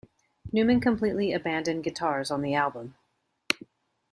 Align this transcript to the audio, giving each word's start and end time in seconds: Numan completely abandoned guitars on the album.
Numan 0.51 0.81
completely 0.81 1.31
abandoned 1.31 1.83
guitars 1.83 2.31
on 2.31 2.41
the 2.41 2.55
album. 2.55 2.95